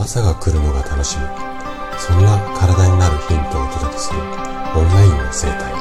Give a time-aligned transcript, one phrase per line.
[0.00, 1.24] 朝が来るのが楽しみ。
[1.98, 4.26] そんな体になるヒントをお届けするオン
[4.94, 5.74] ラインの生態。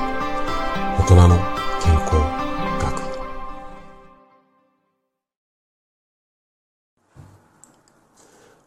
[1.00, 1.38] 大人の
[1.82, 2.16] 健康
[2.84, 3.00] 学。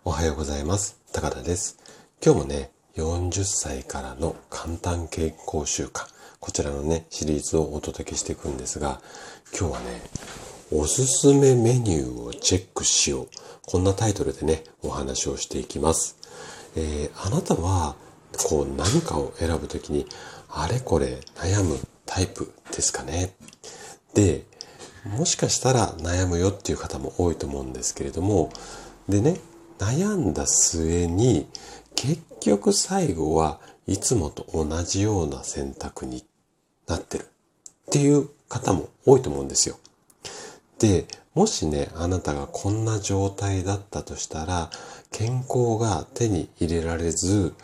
[0.04, 0.99] おはようございます。
[1.12, 1.77] 高田です。
[2.25, 6.07] 今日もね40歳からの簡単健康習慣。
[6.41, 9.03] こちらのねシリーズをお届けしていくんですが
[9.57, 10.00] 今日はね
[10.75, 13.29] おすすめメニューをチェックしよう。
[13.66, 16.16] こんなタイトルでね、お話をしていきます。
[16.75, 17.95] えー、あなたは、
[18.48, 20.07] こう何かを選ぶときに、
[20.48, 23.35] あれこれ悩むタイプですかね？
[24.14, 24.46] で、
[25.04, 28.50] もしかしたら悩むよっていう方も多いと思うんですけれども、
[29.11, 29.40] でね、
[29.79, 31.48] 悩んだ末に、
[31.95, 36.25] 結局最後はいつもと同じような選択に
[36.86, 37.27] なってるっ
[37.91, 39.77] ていう方も多いと思うんですよ。
[40.83, 44.69] で、もしね、あなたがこんな状態だったとしたら、
[45.12, 47.55] 健康が手に入れられず、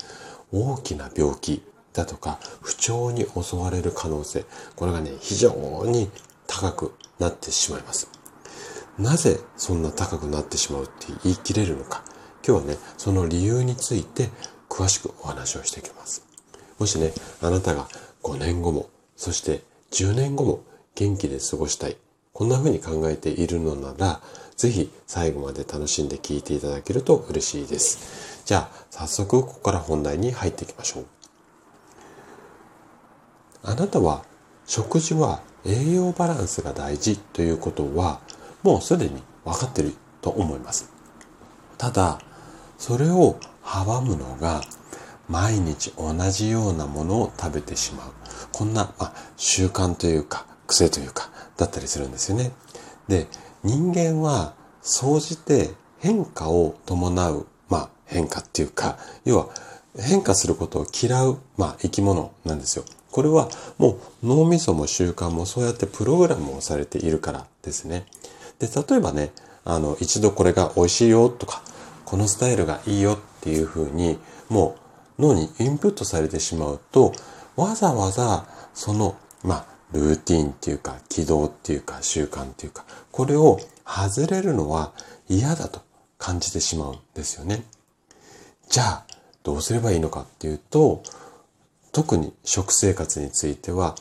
[0.53, 4.45] 大きな病気だとか、不調に襲われる可能性、
[4.77, 6.13] これがね、非常に
[6.47, 8.09] 高くなってしまいます。
[9.01, 12.05] なぜそんな高くなってしまうって言い切れるのか。
[12.47, 14.31] 今日はね、その理由について
[14.69, 16.23] 詳しくお話をしていきます。
[16.79, 17.89] もしね、あなたが
[18.23, 20.61] 5年後も、そして10年後も
[20.95, 21.97] 元気で過ごしたい。
[22.39, 24.21] こんな風に考えているのなら、
[24.57, 28.45] ぜひ最後まで楽しんで聞いていただけると嬉しいです。
[28.45, 31.07] じゃあ、早速ここから本題に入っていきましょう。
[33.65, 34.23] あなたは
[34.69, 38.21] 食事は栄養バランスが大事ということは
[38.63, 40.93] もうすでに分かっていると思います。
[41.77, 42.21] ただ、
[42.79, 44.61] それを阻むのが
[45.29, 48.13] 毎日同じようなものを食べてしまう。
[48.53, 52.53] こんな、まあ、習慣というか癖というかだったりするんですよね。
[53.09, 53.27] で、
[53.63, 59.49] 人間は総じて変化を伴う、まあ変化っていうか、要は
[59.99, 62.85] 変化することを嫌う、まあ生き物なんですよ。
[63.11, 63.49] これは
[63.79, 68.07] もう脳みそも習慣もそうやってプログラムをされているからですね。
[68.59, 69.33] で、例えばね、
[69.65, 71.63] あの、一度これが美味しいよとか、
[72.05, 74.77] このスタイルがいいよっていうふうに、も
[75.19, 77.13] う脳にインプットされてしまうと、
[77.57, 84.93] わざわざその、まあ、ルーティンっていうか、軌道っていうか、習慣っていうか、これを外れるのは
[85.29, 85.81] 嫌だと
[86.19, 87.65] 感じてしまうんですよね。
[88.69, 89.05] じゃあ、
[89.43, 91.03] どうすればいいのかっていうと、
[91.93, 93.95] 特に食生活については、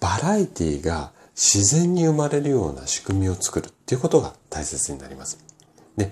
[0.00, 5.38] バラエティが自然に生まれるような仕組みを作るっていうことが大切になります。
[5.96, 6.10] で、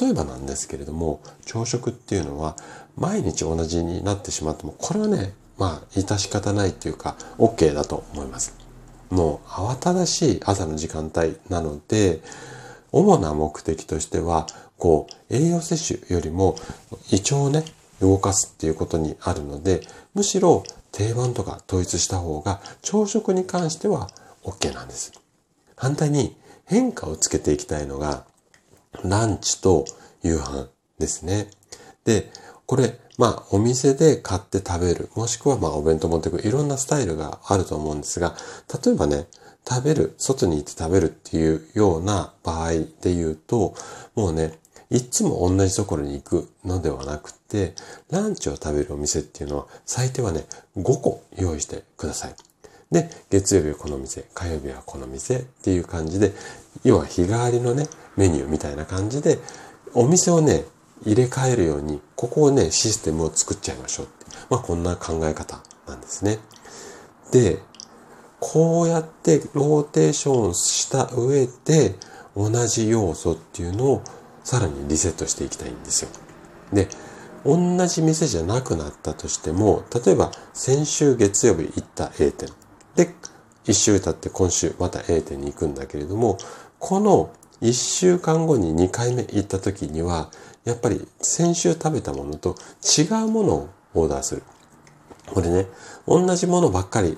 [0.00, 2.56] 例えばなんですけれども、朝食っていうのは
[2.96, 8.54] 毎日同じになってしまっても、これはね、まあ、致し方ないっていうか、OK だと思います。
[9.10, 12.20] もう慌ただしい朝の時間帯なので、
[12.92, 14.46] 主な目的としては、
[14.78, 16.56] こう、栄養摂取よりも
[17.10, 17.64] 胃腸をね、
[18.00, 19.80] 動かすっていうことにあるので、
[20.14, 24.08] むしろ定番とか統一した方が朝食に関しては
[24.44, 25.12] OK なんです。
[25.76, 28.24] 反対に変化をつけていきたいのが、
[29.04, 29.84] ランチと
[30.22, 30.68] 夕飯
[30.98, 31.48] ですね。
[32.04, 32.30] で、
[32.66, 38.34] これ、まあ、お店で買って食べる、もしくはまあ、お弁当持ってくる、いろんなスタイルがあると思うんですが、
[38.84, 39.26] 例えばね、
[39.68, 43.74] 食べる、外に行って食べるっていうような場合で言うと、
[44.14, 44.58] もうね、
[44.90, 47.74] いつも同じところに行くのではなくて、
[48.10, 50.44] ランチを食べるお店っていうのは、最低はね、
[50.76, 52.34] 5個用意してください。
[52.92, 56.32] で、月曜日はこの店、火曜日はこの店っていう感じで、
[56.84, 59.38] 要は日替わりのね、メニューみたいな感じで、
[59.94, 60.64] お店をね、
[61.04, 64.26] 入れ替えるように、ここをね、システムを作っちゃいましょうって。
[64.48, 66.38] まあ、こんな考え方なんですね。
[67.32, 67.60] で、
[68.40, 71.96] こうやってローテーションした上で、
[72.36, 74.02] 同じ要素っていうのを
[74.44, 76.10] さらにリセットしていきたいんですよ。
[76.72, 76.88] で、
[77.44, 82.50] 同じ店じゃなくなったとしても、例えば先週月曜日行った A 店。
[82.94, 83.14] で、
[83.64, 86.38] 一週経って今週また A 店に行くんだけれども、
[86.78, 87.30] この
[87.60, 90.30] 一週間後に2回目行った時には、
[90.66, 94.42] やっぱり先週食べたものと違うものをオーダーする。
[95.32, 95.66] これね、
[96.06, 97.16] 同じものばっかり、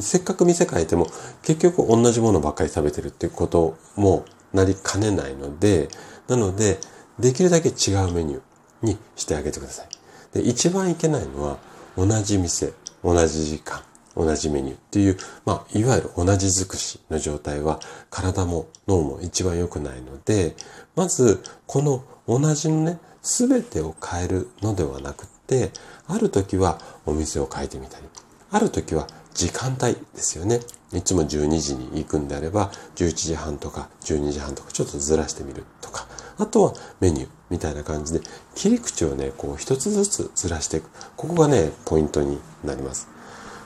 [0.00, 1.06] せっかく店変えても
[1.42, 5.88] 結局同じものばっかり食べてるっていうこともなりかねないので、
[6.28, 6.78] なので、
[7.18, 8.40] できるだけ違うメニュー
[8.82, 9.88] にしてあげてください。
[10.34, 11.58] で、一番いけないのは、
[11.96, 13.82] 同じ店、同じ時間、
[14.14, 17.80] 同じメニューっていう、まあ、いわゆる同じ尽くしの状態は
[18.10, 20.54] 体も脳も一番良くないので、
[20.94, 25.70] まず、この同じのね、すべてを変えるのではなくて、
[26.06, 28.04] ある時はお店を変えてみたり、
[28.50, 30.60] ある時は時間帯ですよね。
[30.92, 36.06] いつも12時に行くんであれば、11時半とか12時半とかちょっとずらしてみるとか、
[36.38, 38.20] あとはメニュー、みたいな感じで、
[38.54, 40.88] 切り口をね、こう一つずつずらしていく。
[41.16, 43.08] ここがね、ポイントになります。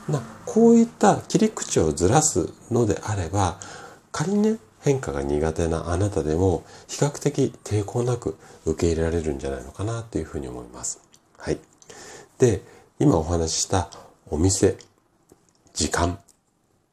[0.09, 3.57] まあ、こういった切り口をずらすのであれば、
[4.11, 11.01] 仮にね、変化が苦手なあなたでも比較的抵抗なく受け入れられるんじゃないのかなというふうに思います。
[11.37, 11.59] はい。
[12.39, 12.61] で、
[12.97, 13.89] 今お話しした
[14.29, 14.77] お店、
[15.73, 16.19] 時間、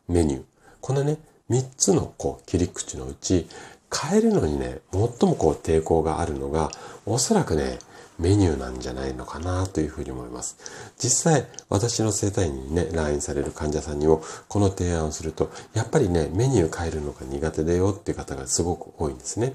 [0.09, 0.43] メニュー。
[0.81, 1.19] このね、
[1.51, 3.47] 3つのこう切り口のうち、
[3.93, 6.71] 変えるのにね、最もこう抵抗があるのが、
[7.07, 7.79] おそらくね、
[8.19, 10.57] メニューなんじゃないのかなというふうに思います。
[10.99, 19.55] 実際、私の生体院にね、来院される患者さんにもこの提案をすると、やっぱりね、メニュー変えるのが苦手だよっていう方がすごく多いんですね。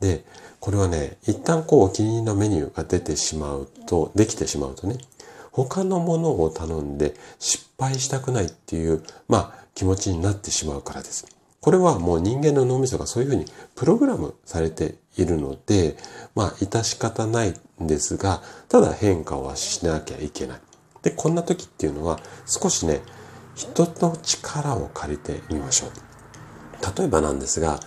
[0.00, 0.24] で、
[0.60, 4.96] これはね、一旦こうお気に入りのメニューが出てしまうと、できてしまうとね、
[5.50, 11.26] 他のものを頼んで失敗したくないっていう、まあ気持ちになってしまうからです。
[11.62, 15.96] これはもう人間の脳みそがそういうふうにプログラムされているので、
[16.34, 20.60] まあ、致し方ないんですが、ただ変化はしなきゃいけない。
[21.02, 23.00] で、こんな時っていうのは少しね、
[23.54, 25.90] 人の力を借りてみましょう。
[26.98, 27.78] 例えばなんですが、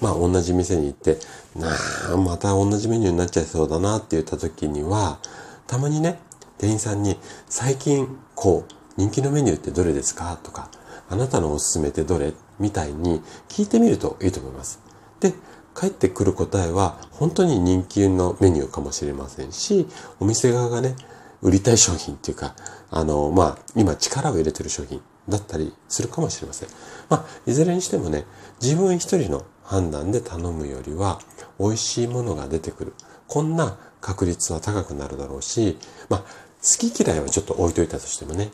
[0.00, 1.18] まあ同じ店に行って、
[1.54, 1.68] な
[2.14, 5.18] あ、また同じメニューになっちゃいそうだなって言った時には、
[5.66, 6.18] たまにね、
[6.56, 10.38] 店員さんに最近こう、人気のメニューってどれですか？
[10.42, 10.70] とか、
[11.10, 12.32] あなたのおすすめってどれ？
[12.58, 14.80] みたいに聞いてみるといいと思います。
[15.20, 15.34] で、
[15.74, 19.86] 返ってくる答えは本当に人気のメニューかもしれませんし、
[20.20, 20.96] お店側がね、
[21.40, 22.54] 売りたい商品っていうか、
[22.90, 26.68] あの、まあ、今力を入れてる商品だったりするかもしれません。
[27.08, 28.24] まあ、いずれにしてもね、
[28.60, 31.20] 自分一人の判断で頼むよりは、
[31.60, 32.94] 美味しいものが出てくる。
[33.26, 35.78] こんな確率は高くなるだろうし、
[36.08, 38.50] まあ、好き嫌いはちょっと置いといたとしてもね、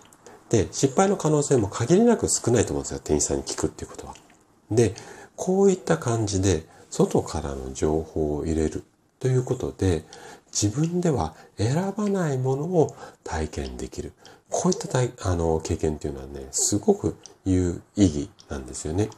[0.51, 3.01] で、失敗の可能性も限りなく少ないと思うんですよ。
[3.03, 4.15] 店員さんに聞くっていうことは。
[4.71, 4.95] で、
[5.37, 8.85] こういった感じで、外からの情報を入れる
[9.19, 10.05] ということで、
[10.53, 12.95] 自分では選ばないものを
[13.25, 14.13] 体験できる。
[14.49, 19.11] こういった体あの経験っていうのはね、すごく有意義なんですよね。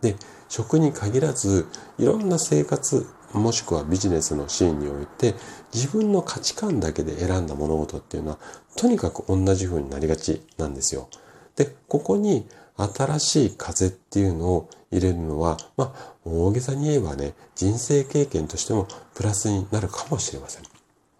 [0.00, 0.16] で、
[0.48, 1.68] 食に限らず、
[1.98, 5.34] いろんな生活、もしくはビジネスのシーンにおいて、
[5.72, 8.38] 自分の価値観だけで選んだ物事っていうのは、
[8.76, 11.08] とにかく同じ風になりがちなんですよ。
[11.56, 20.62] で、ここに新しい風っていうのを入れるのは、まあ、大げさに言えばね、人生経験としてもプラスになるかもしれません。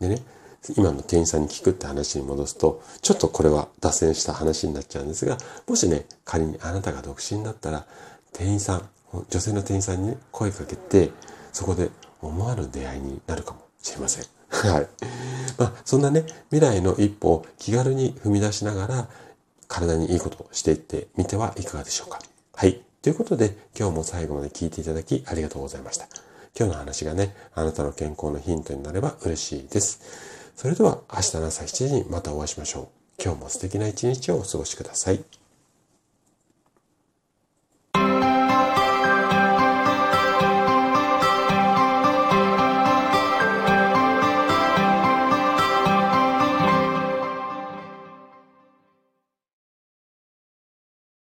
[0.01, 0.23] でね、
[0.77, 7.87] 今の店員さんに聞くって話に戻すと、ちょっとこれは脱線した話になっちゃうんですが、もしね、仮にあなたが独身だったら、
[8.33, 8.89] 店員さん、
[9.29, 11.11] 女性の店員さんに、声かけて、
[11.53, 14.25] そこで思わぬ出会いになるかもしれません。
[14.51, 14.89] はい。
[15.59, 19.09] まあ、そんなね、未来の一歩を気軽に踏み出しながら、
[19.69, 22.19] 体にいいことをしていってみてはいかがでしょうか。
[22.55, 22.83] はい。
[23.03, 26.07] ということで、今日も最後まで聞いていただきありがとうございました。
[26.59, 30.01] 今日の話がね、あなたの健康のヒントになれば嬉しいです。
[30.57, 33.23] それでは明日の朝7時にまたお会いしましょう。
[33.23, 35.40] 今日も素敵な一日をお過ごしください。